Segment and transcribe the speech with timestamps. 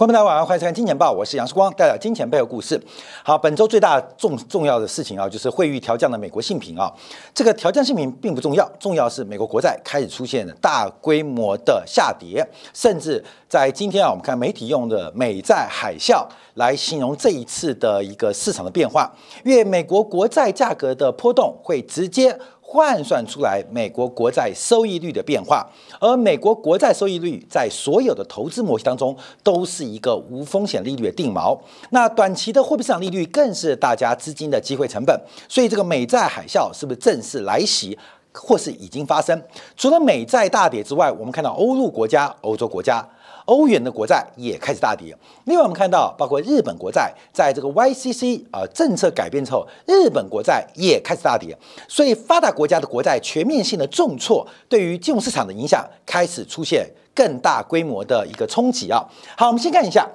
[0.00, 2.80] 观众朋友晚上欢迎收看《金钱报》，我是杨世光，带来金钱背后故事。
[3.22, 6.90] 好，本周最大重重要的事情啊，就是汇率调降的美国信评啊。
[7.34, 19.12] 这个调降信评并不重要，重要是美国国债开始出现了大规模的下跌，甚至在今天啊，我们看媒体用的“美债海啸”来形容这一次的一个市场的变化，
[19.44, 22.34] 因为美国国债价格的波动会直接。
[22.72, 31.58] 换算出来美国国债收益率的变化，而美国国债收益率在所有的投资模型当中都是一个无风险利率的定锚。
[31.90, 35.20] 那短期的货币市场利率更是大家资金的机会成本。
[35.48, 37.98] 所以这个美债海啸是不是正式来袭，
[38.32, 39.42] 或是已经发生？
[39.76, 43.04] 除了美债大跌之外，我们看到欧陆国家、欧洲国家。
[43.50, 45.12] 欧元的国债也开始大跌。
[45.46, 51.58] 另外，我们看到，包括日本国债在这个 YCC 啊政策改变之后，日本国债也开始大跌。
[51.88, 59.04] 所以，发达国家的国债全面性的重挫，对于金融市场的影响开始出现更大规模的一个冲击啊。
[59.36, 60.08] 好，我们先看一下，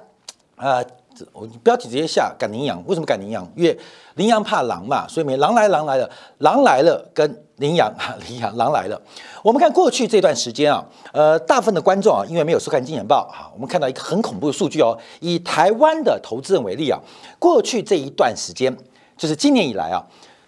[0.56, 0.82] 呃。
[1.32, 3.46] 我标题直接下赶羚羊，为什么赶羚羊？
[3.54, 3.78] 因为
[4.14, 9.00] 羚羊怕狼嘛，所以没狼来狼来了，狼来了跟羚羊哈羚羊狼来了。
[9.42, 14.98] 我们看过去这段时间啊，呃，大部分的观众啊，因为没有收看《金钱报》哈，我们看到一个很恐怖的数据哦。
[15.20, 16.98] 以台湾的投资人为例啊，
[17.38, 18.76] 过去这一段时间，
[19.16, 20.04] 就是今年以来啊，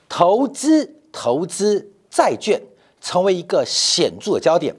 [0.08, 2.60] 投资投资债券
[3.00, 4.74] 成为一个显著的焦点。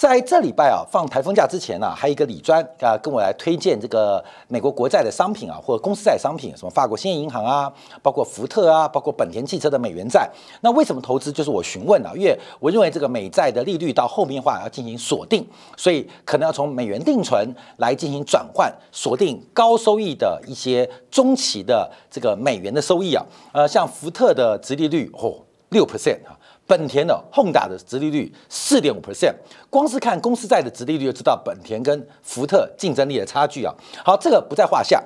[0.00, 7.70] 在这礼拜啊，放台风假之前呢，还有一个李专啊，跟我来推荐这个美国国债的商品啊，或者公司债商品，什么法国兴业银行啊，
[8.02, 10.26] 包括福特啊，包括本田汽车的美元债。
[10.62, 11.30] 那为什么投资？
[11.30, 23.22] 就是我询问啊，因为我认为这个美债的利率到后面的话要进行锁定，所以可能要从美元定存来进行转换，锁定高收益的一些中期的这个美元的收益啊。
[23.52, 25.34] 呃，像福特的直利率哦，
[25.68, 26.32] 六 percent 啊。
[26.70, 29.34] 本田的宏达的殖利率四点五 percent，
[29.68, 33.74] 光是看公司债的殖利率就知道本田跟福特竞争力的差距啊。
[34.04, 35.02] 好，这个不在话下。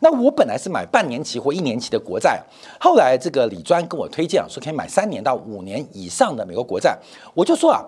[0.00, 2.42] 那我本来是买半年期或一年期的国债，
[2.80, 6.98] 后来这个李专跟我推荐啊，说可以买三年到五年以上的美国国债，
[7.32, 7.80] 我就说啊，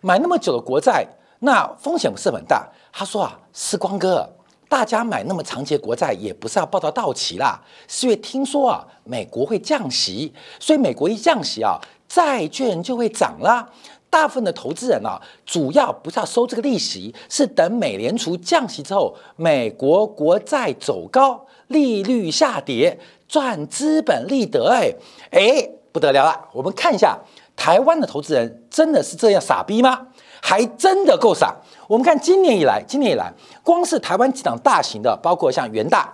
[0.00, 1.04] 买那么久的国债，
[1.40, 2.68] 那风险不是很大。
[2.92, 4.24] 他说啊，时光哥，
[4.68, 11.76] 大家买那么长期国债也不是要报到到期啦，是因为听说啊，美国会降息，所以美国一降息啊。
[12.10, 13.70] 债券就会涨啦。
[14.10, 24.66] 大部分的投资人啊，主要不是要收这个利息，是等美联储降息之后，美国国债走高，利率下跌，赚资本利得。
[24.66, 24.92] 哎
[25.30, 26.48] 哎，不得了了！
[26.52, 27.16] 我们看一下
[27.54, 30.08] 台湾的投资人真的是这样傻逼吗？
[30.42, 31.54] 还真的够傻。
[31.86, 33.32] 我们看今年以来，今年以来，
[33.62, 36.12] 光是台湾几档大型的，包括像元大。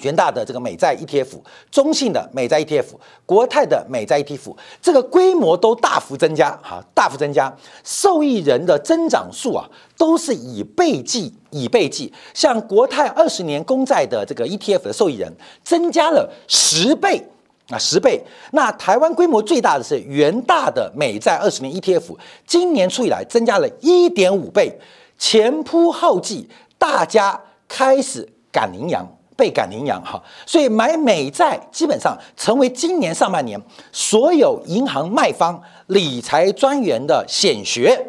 [0.00, 1.38] 元大的这个美债 ETF，
[1.70, 2.86] 中信的美债 ETF，
[3.26, 7.54] 国泰的美债 ETF，这个规模都大幅增加，哈，大幅增加，
[7.84, 12.12] 受益人的增长数啊，都是以倍计，以倍计。
[12.32, 15.30] 像国泰二十年公债的这个 ETF 的受益人
[15.62, 17.22] 增加了十倍
[17.68, 18.24] 啊，十倍。
[18.52, 22.16] 那台湾规模最大的是元大的美债二十年 ETF，
[22.46, 24.80] 今年初以来增加了一点五倍，
[25.18, 26.48] 前仆后继，
[26.78, 27.38] 大家
[27.68, 29.06] 开始赶羚羊。
[29.42, 33.60] 倍感羚羊哈，所以买美债基本上成为今年上半年
[33.90, 38.06] 所有银行卖方理财专员的显学。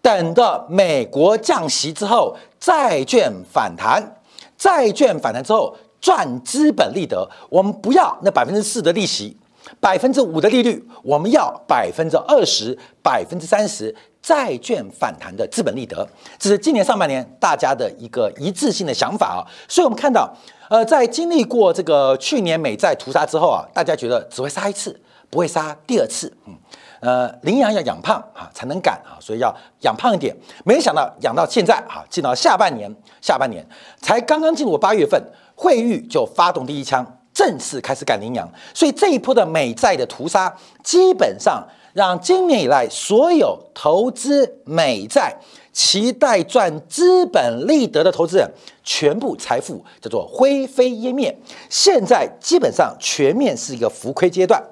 [0.00, 4.00] 等到美国降息之后，债券反弹，
[4.56, 9.36] 债券反弹之后赚资本利得，我们不要那百分之四的利息，
[9.80, 13.92] 百分之五的利率，我们要百分之二十、百分之三十
[14.26, 16.04] 债券反弹的资本利得，
[16.36, 19.46] 这是今年上半年大家的一个一致性的想法啊。
[19.68, 20.28] 所以我们看到。
[20.68, 25.00] 呃，在经历过这个去年美债屠杀之后啊，大家觉得只会杀一次，
[25.30, 26.36] 不会杀第二次。
[26.44, 26.52] 嗯，
[26.98, 30.36] 呃，羚羊要养胖啊才能赶啊，所以要养胖一点。
[30.64, 33.64] 没想到养到现在啊，进到下半年，下半年
[34.02, 35.22] 才刚刚进入八月份，
[35.54, 38.48] 惠誉就发动第一枪，正式开始赶羚羊。
[38.74, 40.52] 所以这一波的美债的屠杀，
[40.82, 41.64] 基本上
[41.96, 45.34] 让今年以来所有投资美债。
[45.72, 48.50] 期待赚资本利得的投资人，
[48.82, 51.34] 全部财富叫做灰飞烟灭。
[51.68, 54.62] 现在基本上全面是一个浮亏阶段，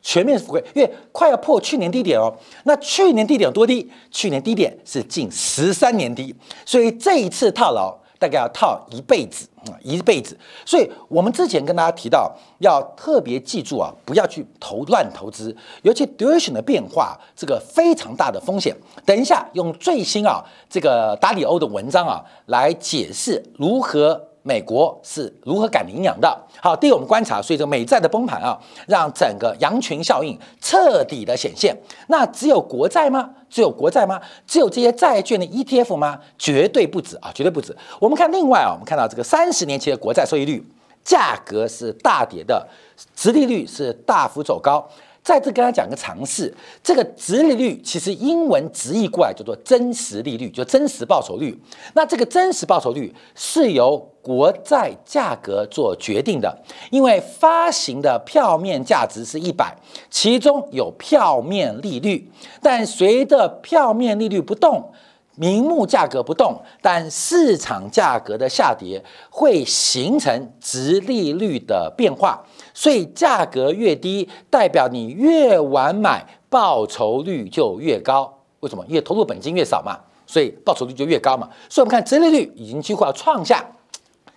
[0.00, 2.34] 全面浮亏，因为快要破去年低点哦。
[2.64, 3.90] 那去年低点有多低？
[4.10, 6.34] 去年低点是近十三年低，
[6.64, 7.94] 所以这一次套牢。
[8.24, 10.34] 大概要套一辈子啊，一辈子。
[10.64, 18.74] 所以我们之前跟大家提到，要特别记住啊，不要去投乱投资，尤其 duration 的变化，这个非常大的风险。
[19.04, 26.38] 等一下用最新啊这个达里欧的文章啊来解释如何美国是如何赶羚羊的。
[26.60, 28.56] 好，第一，我们观察，所以这个美债的崩盘啊，
[28.86, 31.74] 让整个羊群效应彻底的显现。
[32.08, 33.30] 那只有国债吗？
[33.48, 34.20] 只有国债吗？
[34.46, 36.20] 只有这些债券的 ETF 吗？
[36.38, 37.74] 绝对不止啊，绝对不止。
[37.98, 40.62] 我们看另外啊，我们看到这个三十年期的国债收益率
[41.02, 42.68] 价格是大跌的，
[43.16, 44.86] 殖利率是大幅走高。
[45.24, 51.58] 再次跟他讲个常识，这个值利率其实英文直译过来叫做真实利率，就真实报酬率。
[51.94, 59.74] 那这个真实报酬率是由国债价格做决定的，因为发行的票面价值是一百，
[60.10, 62.30] 其中有票面利率，
[62.60, 64.92] 但随着票面利率不动。
[65.36, 72.40] 名目价格不动，但市场价格的下跌会形成值利率的变化，
[72.72, 78.32] 所以价格越低，代表你越晚买，报酬率就越高。
[78.60, 78.84] 为什么？
[78.86, 81.48] 因为投入本金越少嘛，所以报酬率就越高嘛。
[81.68, 83.62] 所以我们看值利率已经几乎要创下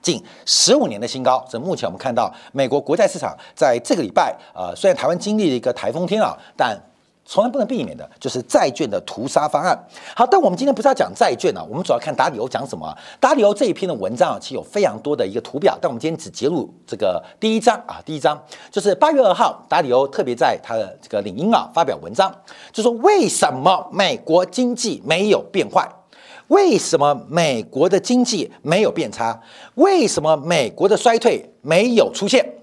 [0.02, 1.46] 近十五年的新高。
[1.50, 6.78] 这目前我们看到美国国债市场在这个礼拜，呃，虽然台湾经历了一个台风天啊，但
[7.28, 9.78] 从来不能避免的就是债券的屠杀方案。
[10.16, 12.98] 好，但我们今天不是要讲债券啊，我们主要看达里欧讲什么。
[13.20, 18.02] 达里欧这一篇的文章啊，其实有非常多的一个图表，但我们今天只截录这个第一章啊。
[18.06, 18.42] 第一章
[18.72, 22.34] 就是八月二号，达里欧特别在他的这个领英啊发表文章，
[22.72, 25.86] 就说为什么美国经济没有变坏？
[26.48, 29.38] 为什么美国的经济没有变差？
[29.76, 32.54] 为什么美国的衰退没有出现？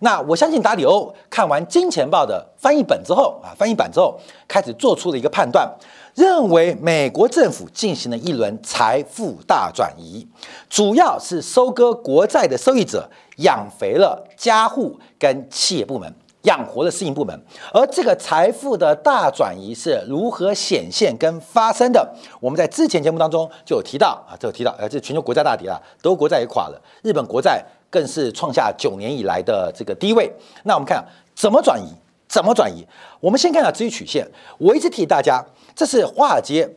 [0.00, 4.18] 那我相信达里欧看完《金钱报》的翻译本之后啊，翻译版之后
[4.48, 5.70] 开始做出了一个判断，
[6.14, 10.26] 认为美国政府进行了一轮财富大转移，
[10.70, 16.10] 主要是收割国债的受益者，养肥了家户跟企业部门，
[16.42, 17.38] 养活了私营部门。
[17.74, 22.10] 而这个财富的大转移是如何显现跟发生的？
[22.40, 27.62] 我们在之前节目当中就有提到啊，就有提到，呃，这全球国债大跌了，德国国债也垮了，日本国债。
[27.90, 30.32] 更是创下九年以来的这个低位。
[30.62, 31.04] 那我们看
[31.34, 31.92] 怎么转移？
[32.28, 32.86] 怎么转移？
[33.18, 34.24] 我们先看下资金曲线。
[34.56, 35.44] 我一直提大家，
[35.74, 36.68] 这是华尔街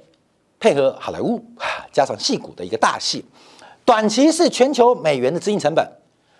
[0.59, 1.39] 配合好莱坞
[1.91, 3.23] 加上戏骨的一个大戏。
[3.85, 5.87] 短期是全球美元的资金成本，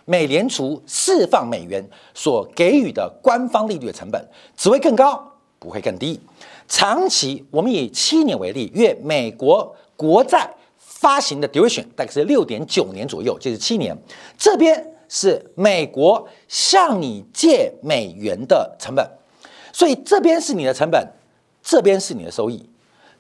[0.05, 4.27] 美联储释放美元所给予的官方利率的成本
[4.57, 6.19] 只会更高，不会更低。
[6.67, 10.49] 长期，我们以七年为例，月美国国债。
[11.03, 13.93] 发行的 duration 大概是六点九年左右，就是七年。
[14.37, 19.05] 这边是美国向你借美元的成本，
[19.73, 21.05] 所以这边是你的成本，
[21.61, 22.69] 这边是你的收益。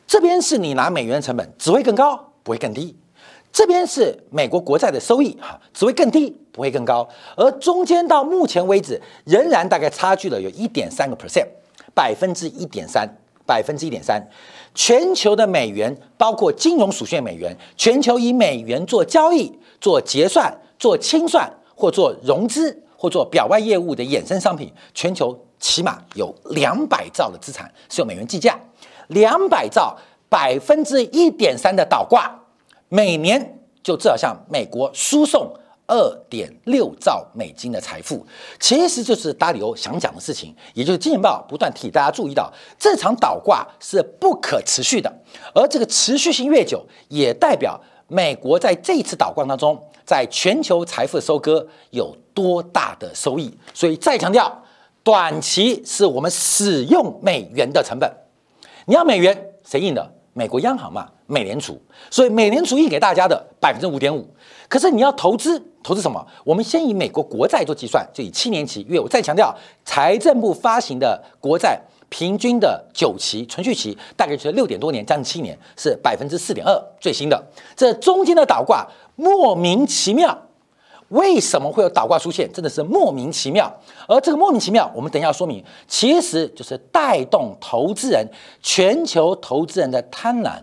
[0.07, 2.95] 这边是你拿美元的成本，只会更高，不会更低。
[3.51, 7.05] 这边是美国国债的收益，哈，只会更低，不会更高。
[7.35, 11.47] 而中间到目前为止，仍然大概差距了有一点三个 percent，
[11.93, 13.05] 百分之一点三，
[13.45, 14.21] 百分之一点三。
[14.75, 28.59] 全球的美元，包括金融属性美元，全球以美元做交易、做结算、做清算或做融资或做表外业务的衍生商品，全球起码有两百兆的资产是用美元计价，
[29.07, 29.95] 两百兆
[30.29, 32.33] 百分之一点三的倒挂，
[32.89, 35.53] 每年就至少向美国输送。
[35.93, 38.25] 二点六兆美金的财富，
[38.59, 45.13] 其实就是达里欧想讲的事情，也就是《金钱报》不断替大家注意到，这场倒挂是不可持续的，
[45.53, 53.55] 而这个持续性越久，也代表美国在这一次倒挂当中，在全球财富收割有多大的收益。
[53.71, 54.63] 所以再强调，
[55.03, 58.11] 短期是我们使用美元的成本。
[58.87, 60.11] 你要美元，谁印的？
[60.33, 61.79] 美国央行嘛，美联储。
[62.09, 64.27] 所以美联储印给大家的百分之五点五，
[64.67, 65.63] 可是你要投资。
[65.83, 66.25] 投资什么？
[66.45, 68.81] 我们先以美国国债做计算，就以七年期。
[68.83, 76.73] 因为我再强调，财政部发行的国债平均的久期存续期大概是六点多年，将近七年，是百分之四点二。
[77.01, 77.43] 最新的
[77.75, 78.87] 这中间的倒挂
[79.17, 80.35] 莫名其妙，
[81.09, 82.49] 为什么会有倒挂出现？
[82.53, 83.69] 真的是莫名其妙。
[84.07, 88.25] 而这个莫名其妙，我们等一下说明，其实就是带动投资人、
[88.61, 90.61] 全球投资人的贪婪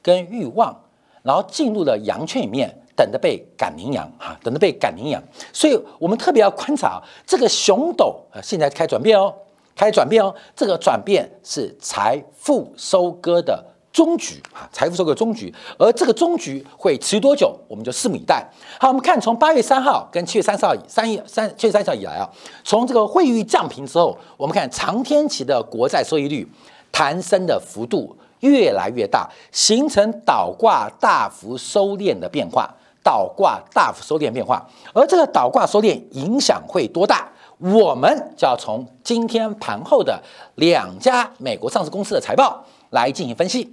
[0.00, 0.84] 跟欲望，
[1.24, 2.82] 然后进入了羊圈里面。
[2.96, 5.22] 等着被赶羚羊哈，等着被赶羚羊，
[5.52, 9.32] 所以我们特别要观察这个熊斗啊，现在开转变哦，
[9.76, 13.62] 开始转变哦，这个转变是财富收割的
[13.92, 18.46] 终局啊，财富收割终局，而这个终局会持续多久，我们就拭目以待。
[18.80, 22.26] 好，我们看从八月三号跟七月三十号三月三七月三十号以来啊，
[22.64, 26.46] 从这个汇率降平之后，我们看长天期的国债收益率
[26.90, 32.74] 弹升的幅度越来越大，形成倒挂大幅收敛的变化。
[33.06, 34.60] 倒挂大幅收敛变化，
[34.92, 37.28] 而这个倒挂收敛影响会多大？
[37.58, 40.20] 我们就要从今天盘后的
[40.56, 43.72] 两家美国上市公司的财报来进行分析。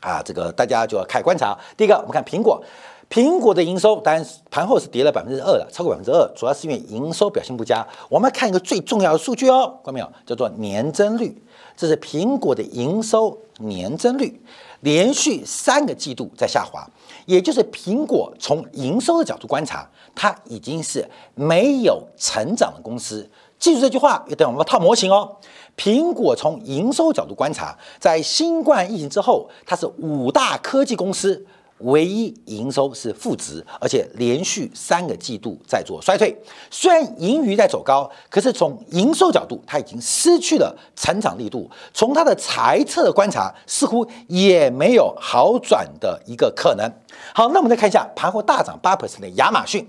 [0.00, 1.56] 啊，这个大家就要开观察。
[1.76, 2.60] 第一个，我们看苹果，
[3.14, 7.86] 苹果的营收当然盘后是跌了百分之二了，超过百分之二，主要是因为营收表现不佳。
[8.08, 10.12] 我们来看一个最重要的数据哦，看到没有？
[10.26, 11.40] 叫做年增率，
[11.76, 14.42] 这是苹果的营收年增率，
[14.80, 16.84] 连续三个季度在下滑，
[17.26, 23.30] 也就是苹果从营收的角度观察，它已经是没有成长的公司。
[23.60, 25.36] 记住这句话，也等我们套模型哦。
[25.76, 31.46] 苹果从营收角度观察，在新冠疫情之后，它是五大科技公司。
[31.78, 36.34] 唯一营收是负值，而且连续三个季度在做衰退。
[36.70, 41.68] 虽然盈余在走高，可是从营收角度，它已经失去了成长力度。
[41.92, 46.90] 从它的财测的观察，似乎也没有好转的一个可能。
[47.34, 49.86] 好，那我们再看一下盘后大涨八 percent 的亚马逊。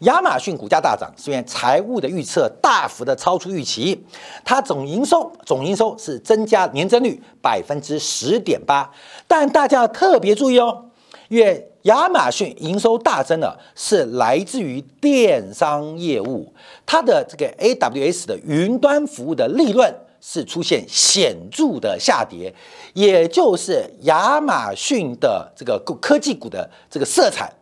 [0.00, 4.04] 亚马逊股价大涨，是因为财务的预测大幅的超出预期。
[4.44, 8.90] 它总营收总营收是增加年增率百分之十点八，
[9.26, 10.85] 但大家要特别注意哦。
[11.28, 16.52] 因为亚马逊营收大增呢，是来自于电商业务，
[16.84, 22.54] 它的这个 AWS 的云端服务的利润是出现显著的下跌，
[22.94, 27.52] 也就是亚马逊的这个科技股的这个色彩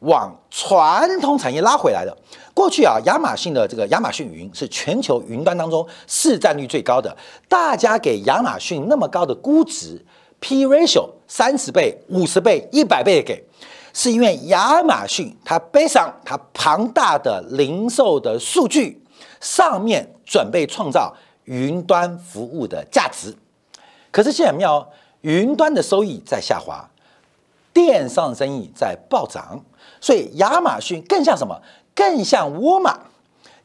[0.00, 2.16] 往传统产业拉回来的。
[2.54, 7.16] 过去啊，亚马逊的这个亚马逊云是全球云端当中市占率最高的，
[7.48, 10.04] 大家给亚马逊那么高的估值。
[10.42, 13.44] P ratio 三十倍、五十倍、一百倍的给，
[13.94, 19.00] 是因为亚马逊它背上它庞大的零售的数据，
[19.40, 23.34] 上面准备创造云端服务的价值。
[24.10, 26.90] 可是现在妙，云端的收益在下滑，
[27.72, 29.64] 电商生意在暴涨，
[30.00, 31.62] 所以亚马逊更像什么？
[31.94, 32.98] 更像沃尔玛，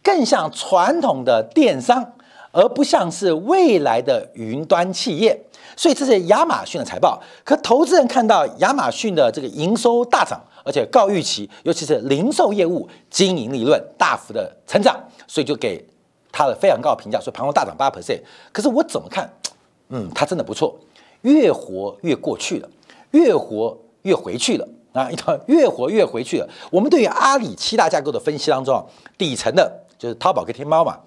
[0.04, 2.14] 更像传统的电商，
[2.52, 5.42] 而不像是未来的云端企业。
[5.78, 15.86] 所以这是亚马逊的财报，可投资人看到亚马逊的这个营收大涨，而且高预期，尤其是零售业务经营利润大幅的成长，所以就给
[16.32, 18.20] 它的非常高的评价，说盘后大涨八 percent。
[18.52, 19.32] 可是我怎么看？
[19.90, 20.76] 嗯，它真的不错，
[21.22, 22.68] 越活越过去了，
[23.12, 25.08] 越活越回去了啊！
[25.46, 26.50] 越活越回去了。
[26.72, 28.84] 我们对于阿里七大架构的分析当中，
[29.18, 30.98] 底层的就是淘宝跟天猫嘛，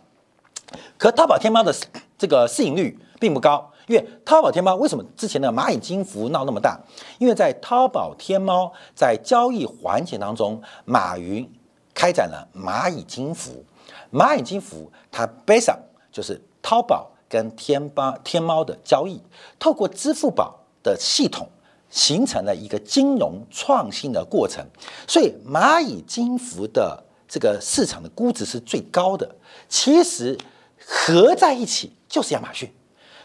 [0.97, 1.75] 可淘宝天猫的
[2.17, 3.70] 这个市盈率并不高。
[3.91, 6.79] 因为淘宝天猫为什么之前的蚂蚁金服闹那么大？
[7.19, 11.45] 因为在淘宝天猫在交易环节当中，马云
[11.93, 13.65] 开展了蚂蚁金服。
[14.13, 15.77] 蚂蚁金服它背上
[16.13, 19.21] 就是淘宝跟天猫天猫的交易，
[19.59, 21.49] 透过支付宝的系统
[21.91, 24.65] 形成了一个金融创新的过程。
[25.09, 29.29] 所以蚂蚁金服的这个市场的估值是最高的。
[29.69, 30.39] 其实
[30.87, 32.73] 合在一起就是亚马逊。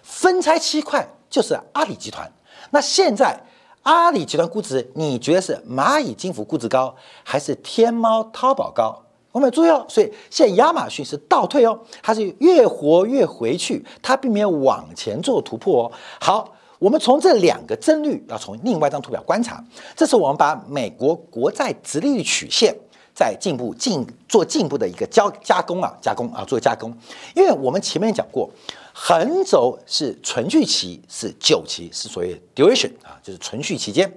[0.06, 2.32] 分拆七块就是阿里集团。
[2.70, 3.42] 那现在
[3.82, 9.02] 阿里集团估值，你觉得是蚂蚁金服估值高，还是天猫淘宝高？
[9.32, 9.84] 我们要注意哦。
[9.90, 15.92] 所以现在亚马逊是倒退哦，它是越活越回去，它并没有往前做突破哦。
[16.22, 19.64] 好，我们从这两个增率，要从另外一张图表观察。
[19.96, 22.76] 这是我们把美国国债直利率曲线
[23.14, 26.96] 在进步进做进步的一个加加工啊，加工啊，做加工。
[27.36, 28.50] 因为我们前面讲过。
[28.98, 34.10] 横轴是存续期，是久期，是所谓 duration 啊，就是存续期间。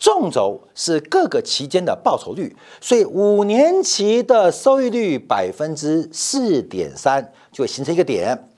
[0.00, 8.48] 纵轴是各个期间的报酬率，所以五年期的收益率百分之四点三就会形成一个点。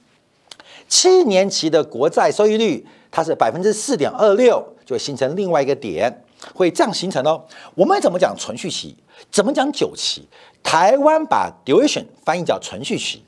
[0.88, 6.24] 七年期的国债收益率它是百分之四点二六，就会形成另外一个点，
[6.54, 7.44] 会这样形成哦。
[7.74, 8.96] 我们怎么讲存续期？
[9.30, 10.22] 怎么讲久期？
[10.62, 13.22] 台湾把 duration 翻译叫存续期。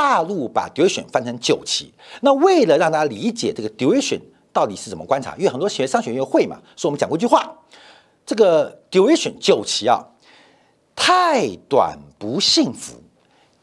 [0.00, 1.92] 大陆把 duration 翻成九期，
[2.22, 4.18] 那为了让大家理解这个 duration
[4.50, 7.54] 到底是怎么观察，因为很多学商学院会嘛，所以我们讲过一句话，
[8.24, 10.02] 这个 duration 九期啊，
[10.96, 12.94] 太短不幸福，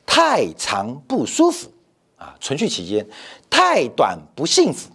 [0.05, 1.71] 太长不舒服
[2.17, 3.07] 啊，存续期间
[3.49, 4.91] 太短不幸福，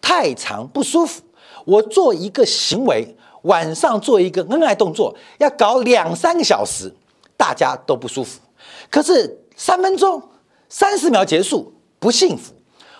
[0.00, 1.22] 太长不舒服。
[1.66, 6.92] 我做一个行为，晚上做一个恩爱动作，要搞两三个小时，
[7.36, 8.40] 大家都不舒服，
[8.90, 10.20] 可是三分钟。
[10.76, 12.52] 三十秒结束不幸福，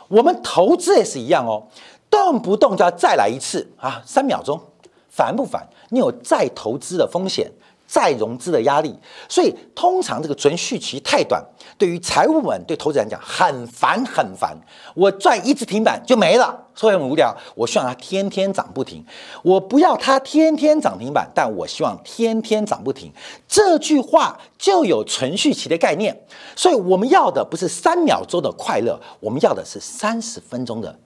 [0.07, 1.67] 我们投资也是一样哦，
[2.09, 4.01] 动不动就要再来一次啊！
[4.07, 4.61] 三秒钟，
[5.09, 5.69] 烦不烦？
[5.89, 7.51] 你有再投资的风险。
[7.87, 8.95] 再融资的压力，
[9.29, 11.45] 所以通常这个存续期太短，
[11.79, 14.57] 对于财务们、对投资人讲很烦很烦。
[14.95, 17.35] 我赚一次停板就没了，所以很无聊。
[17.55, 19.05] 我希望它天天涨不停，
[19.43, 23.13] 我不要它天天涨停板，但我希望天天涨不停。
[23.47, 26.19] 这句话就有存续期的概念，
[26.57, 30.99] 所以我们要的不是三秒钟的快乐，我们要的是三十分钟的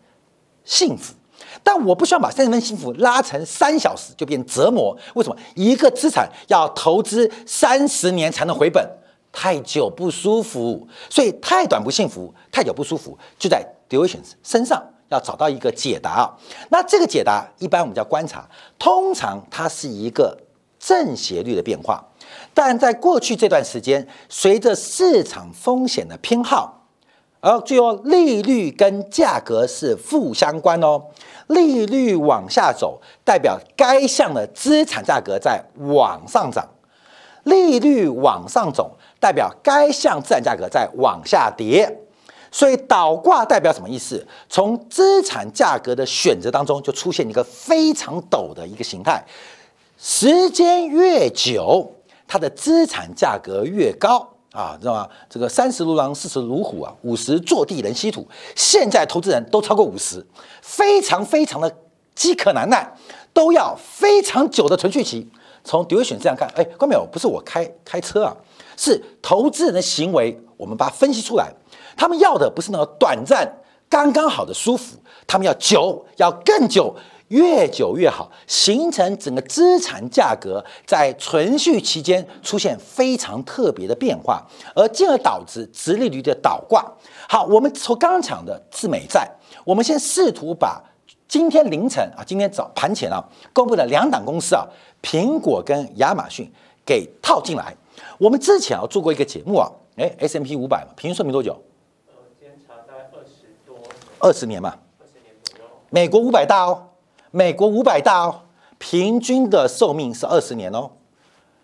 [0.65, 1.15] 幸福。
[1.63, 4.97] 但我不希望把三十分幸福拉成三小时就变折磨。
[5.15, 5.37] 为什么？
[5.55, 8.87] 一个资产要投资三十年才能回本，
[9.33, 10.87] 太久不舒服。
[11.11, 16.35] 所以太短不幸福，太久不舒服，就在 duration 身上要找到一个解答。
[16.71, 20.37] 那这个解答一般我们叫观察，通常它是一个
[20.79, 22.05] 正斜率的变化。
[22.53, 26.78] 但在过去这段时间，随着市场风险的偏好。
[27.41, 31.01] 而最后，利率跟价格是负相关哦。
[31.47, 36.65] 利率往下走，代表该项的资产价格在往上涨；
[37.45, 42.01] 利率往上走，代表该项资产价格在往下跌。
[42.51, 44.27] 所以倒挂代表什么意思？
[44.49, 49.23] 从资产价格的选择当中，就出现一个非常陡的一个形态。
[49.97, 51.95] 时间越久，
[52.27, 54.29] 它的资产价格越高。
[54.53, 55.09] 啊，知道吗？
[55.29, 58.27] 这个三十如狼，四十如虎啊，五十坐地能吸土。
[58.57, 60.27] 现在投资人都超过五十，
[60.63, 61.77] 非常非常的
[62.15, 62.97] 饥渴难耐，
[63.33, 65.29] 都要非常久的存续期。
[65.65, 68.35] 从 duration 这样看，哎，关淼不是我开开车啊，
[68.77, 71.53] 是投资人的行为，我们把它分析出来。
[71.97, 73.47] 他们要的不是那个短暂、
[73.89, 76.97] 刚刚好的舒服，他们要久，要更久。
[77.29, 84.43] 越久越好，形成整个资产价格在存续期间出现非常特别的变化，
[84.75, 86.85] 而进而导致直利率的倒挂。
[87.29, 89.31] 好，我们从刚刚讲的自美债，
[89.65, 90.83] 我们先试图把
[91.29, 94.67] 今天凌晨啊，今天早盘前啊公布的两档公司啊，
[95.03, 96.51] 苹果跟亚马逊
[96.87, 97.77] 给套进来。
[98.17, 101.53] 我们之前啊做过一个节目啊，哎，S M P 五百嘛，平均寿命多久？
[102.07, 103.77] 呃，监察在二十多，
[104.19, 105.65] 二十年嘛，二十年左右。
[105.91, 106.88] 美国五百大哦。
[107.31, 108.41] 美国五百大哦，
[108.79, 110.91] 平均的寿命是二十年哦。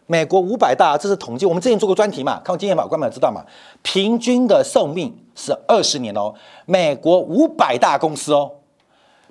[0.06, 3.42] 美国五百大，这是统计，我们之前做过专题嘛，看过经验法官们知道嘛，
[3.83, 6.35] 平均的寿命是二十年哦。
[6.66, 8.50] 美国五百大公司哦，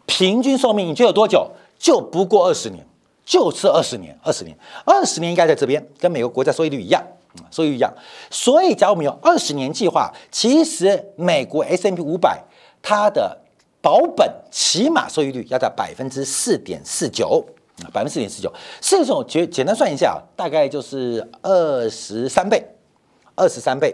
[0.08, 1.48] 平均寿命你觉得有多久？
[1.77, 2.84] 就不过二十年，
[3.24, 7.03] 就是二十年，二十年，二十年应该在这边，跟美国国债收益率一样，
[7.51, 7.94] 收益率一样。
[8.31, 12.44] 所以，假如我们有二十年计划，其实美国 S M P 五百
[12.81, 13.43] 它的。
[13.83, 17.46] 保本起码收益率要在百分之四点四九。
[17.83, 22.63] 啊，百分之四点四九，这种简简单算一下，大概就是二十三倍，
[23.33, 23.91] 二十三倍，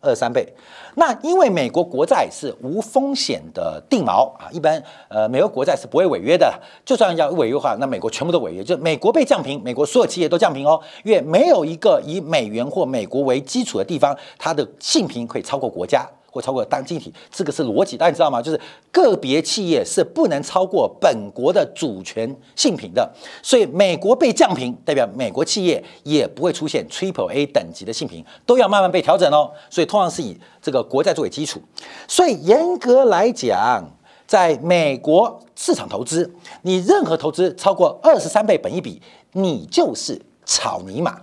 [0.00, 0.52] 二十三倍。
[0.96, 6.52] 那因为美国国债是无风险的定锚啊，一般呃美国国债是不会违约的，
[6.84, 16.04] 就算要违约的话，那美国全部都违约，就美国被降平，美国所有企业都降平哦，因为没有一个以美元或美国为基础的地方，它的信平可以超过国家。
[16.30, 18.40] 或超过当经济体，这个是逻辑，大家知道吗？
[18.40, 18.60] 就是
[18.92, 23.12] 个别企业是不能超过本国的主权性评的，
[23.42, 29.50] 所以美国被降评，代表美国企业也不会出现 Triple A 等级的性评，都要慢慢被调整哦。
[29.68, 31.60] 所以通常是以这个国债作为基础。
[32.06, 33.84] 所以严格来讲，
[34.26, 41.20] 在美国市场投资，你任何投资超过二十三倍本一比，你就是草泥马，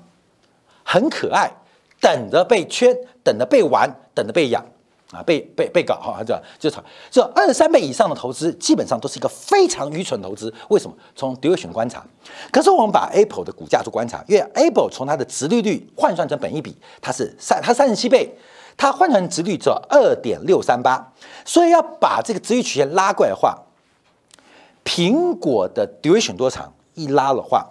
[0.84, 1.50] 很可爱，
[2.02, 4.66] 等着被圈，等着被玩，等着被养。
[5.12, 10.54] 啊，被被被搞哈，这就炒，就二十三倍以上的投资，基本上都是一个非常愚蠢的投资。
[10.70, 10.98] 为什么？
[11.16, 12.06] 从 duration 观察，
[12.52, 18.38] 可是我们把 Apple 的股价做观察，因为 Apple 从它的值利率换算成本一比，它是三，它三十七倍，
[18.76, 21.14] 它换成值率只有二点六三八，
[21.46, 23.58] 所以要把这个值率曲线拉过来的话，
[24.84, 26.74] 苹果的 duration 多长？
[26.96, 27.70] 一拉的话，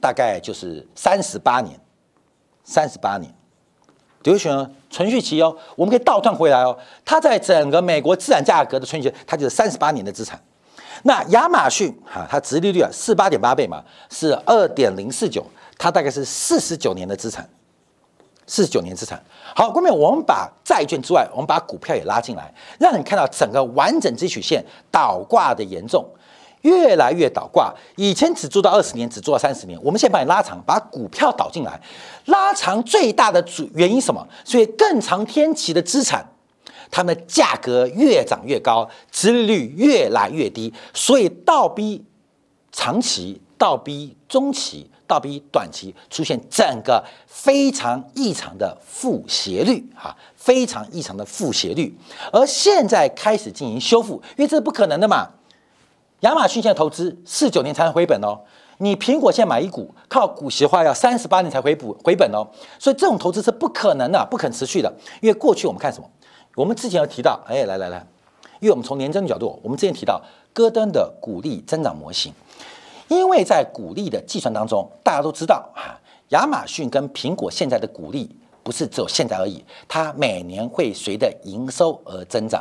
[0.00, 1.78] 大概就是三十八年，
[2.64, 3.32] 三十八年。
[4.24, 6.76] 留选存续期哦，我们可以倒转回来哦。
[7.04, 10.40] 它在整个美国资产价格的存续期，它就是三十八年的资产。
[11.04, 15.46] 那亚马逊哈，它殖利率啊四八点八倍嘛，是二点零四九，
[15.78, 17.48] 它大概是四十九年的资产，
[18.46, 19.22] 四十九年资产。
[19.54, 26.04] 好，后面我们把债券之外，我们把股票也拉进来，让你看到整个完整支曲线倒挂的严重。
[26.62, 29.78] 越来越倒挂，以前只做到二十年，只做到三十年。
[29.82, 31.80] 我们现在把你拉长，把股票导进来，
[32.26, 34.26] 拉长最大的主原因什么？
[34.44, 36.26] 所以更长天期的资产，
[36.90, 42.04] 它们的价格越涨越高，殖利率越来越低，所以倒逼
[42.72, 51.96] 长期、倒逼中期、倒逼短期出现整个非常异常的负斜率啊，非常异常的负斜率。
[52.32, 55.28] 而现在开始进行修复，因为这是不可能的嘛。
[56.20, 58.40] 亚马逊现在投资四九年才能回本哦，
[58.78, 62.44] 你苹果现在买一股靠股息的话要三十八年才回补回本哦，
[62.78, 64.92] 所以这种投资是不可能的，不可持续的。
[65.20, 66.10] 因为过去我们看什么？
[66.56, 68.04] 我们之前有提到，哎，来来来，
[68.58, 70.20] 因为我们从年增的角度，我们之前提到
[70.52, 72.32] 戈登的股利增长模型，
[73.06, 75.94] 因为在股利的计算当中，大家都知道啊，
[76.30, 82.60] 亚马逊跟苹果现在的股利不是只有现在而已，它每年会随着营收而增长。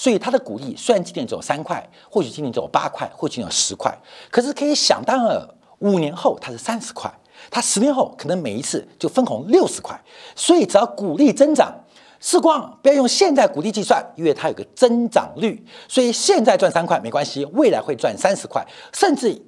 [0.00, 3.94] 所以它的股利虽然今年只有三块，或许今年只有八块，或许有十块，
[4.30, 5.46] 可是可以想当然，
[5.80, 7.12] 五年后它是三十块，
[7.50, 10.00] 它十年后可能每一次就分红六十块。
[10.34, 11.70] 所以只要股利增长，
[12.18, 19.38] 时光不要用现在股利计算，因为它有个增长率，所以现在赚三块没关系，未来会赚三十块，甚至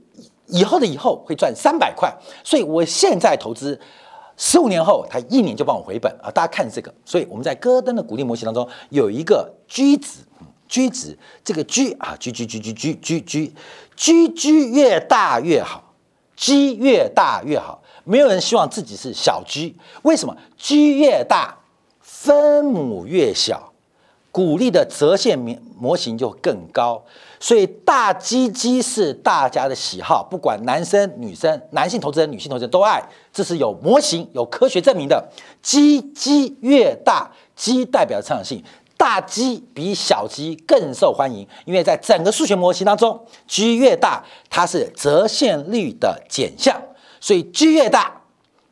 [0.48, 2.14] 以后的以后会赚三百块。
[2.44, 3.80] 所以我现在投资。
[4.44, 6.28] 十五年后，他一年就帮我回本啊！
[6.28, 10.18] 大家看这个，所以我们在戈登的鼓励模型当中有一个居值
[10.66, 13.54] 居值这个居啊居居居居居居
[13.94, 15.94] 居居越大越好
[16.34, 17.80] 居越大越好。
[18.02, 21.56] 没有人希望自己是小居为什么居越大，
[22.00, 23.71] 分母越小，
[24.32, 27.04] 股利的折现模模型就更高。
[27.38, 35.28] 所以大基基是大家的喜好，不管男生女生，男性投资人、女性投资人都爱，这是有模型、有科学证明的。
[35.60, 38.62] 基基越大，基代表成长性，
[38.96, 46.80] 大基比小基更受欢迎，因为在整个数学模型当中，基越大，它是折现率的减项，
[47.20, 48.22] 所以基越大，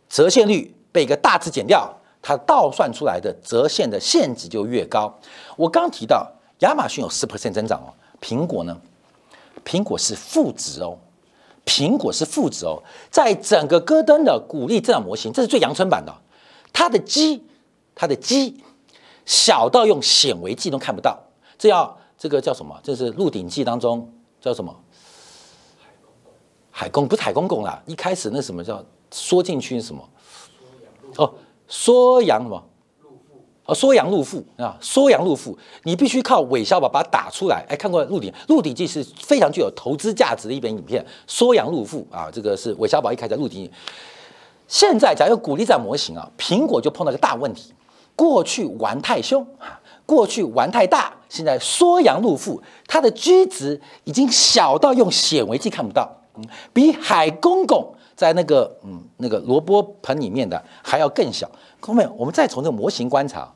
[0.09, 5.19] 折现率被一个大字减掉，它倒算出来的折现的现值就越高。
[5.57, 6.31] 我刚提到
[6.61, 7.95] 亚马逊有十 percent 增长哦。
[8.21, 8.79] 苹果呢？
[9.65, 10.99] 苹果是负值哦，
[11.67, 16.15] 苹果是负值哦，在整个戈登的鼓励增长模型，这是最阳春版的，
[16.73, 17.43] 它的基，
[17.95, 18.63] 它的基
[19.27, 21.19] 小到用显微镜都看不到，
[21.59, 22.79] 这要这个叫什么？
[22.83, 24.75] 这是《鹿鼎记》当中叫什么？
[26.71, 30.09] 海公不是海公公啦，一开始那什么叫缩进去什么？
[31.17, 31.35] 哦，
[31.71, 32.57] 缩阳什么？
[33.65, 37.65] 啊缩阳入腹啊，缩阳入腹，你必须靠韦小宝把它打出来。
[37.69, 41.07] 哎，看过《鹿鼎鹿鼎记》是非常具有投资价值的一本影片。
[41.29, 43.69] 缩阳入腹啊，这个是韦小宝一开始《鹿鼎记》。
[44.67, 47.73] 现在假如鼓励战模型啊，苹果就碰到个大问题。
[48.17, 61.51] 过去玩太凶啊，过去玩太大，现在缩阳入腹，它的居值已经小到用显微镜看不到，嗯，比海公公在那个嗯那个萝卜盆里面的还要更小。
[61.81, 63.51] 后面我们再从这个模型观察。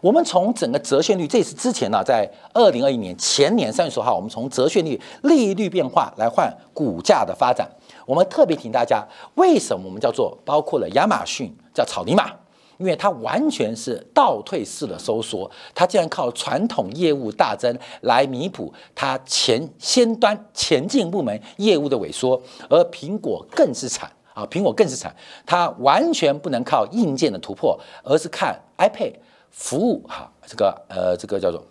[0.00, 7.68] 我们从整个折现率，这是之前呢，在二零二一年前年三月十号，我们从折现率、利率变化来换股价的发展。
[8.06, 12.32] 我们特别提大家，为什么我们叫做包括了亚马逊叫草泥马？
[12.78, 24.46] 因为它完全是倒退式的收缩，它竟然靠传统业务大增来弥补它前先端前进部门业务的萎缩，而苹果更是惨啊！
[24.46, 25.14] 苹果更是惨，
[25.44, 29.14] 它完全不能靠硬件的突破，而是看 iPad。
[29.50, 31.64] 服务哈，这个呃，这个叫做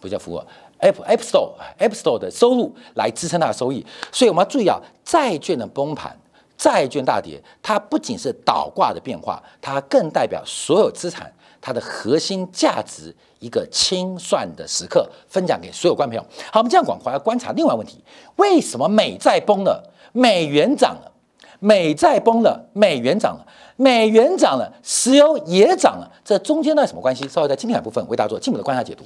[0.00, 0.42] 不叫服务
[0.80, 6.18] ，App App Store App Store 的收入来支撑它的收益，所以我们要注意啊，债券的崩盘、
[6.60, 16.30] 债券大跌，它不仅是倒挂的变化，它更代表所有资产它的核心价值一个清算的时刻，分享给所有观众朋友。
[16.52, 18.04] 好，我们这样广回来观察另外问题：
[18.36, 21.10] 为什么美债崩了，美元涨了？
[21.60, 23.46] 美债崩了，美元涨了。
[23.76, 27.26] 美元涨了，石油也涨了，这中间呢什么关系？
[27.26, 29.02] 稍微在今天的部分为大家做进一步的观察解读。